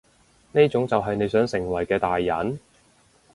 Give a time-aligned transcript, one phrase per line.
[0.53, 2.57] 呢種就係你想成為嘅大人？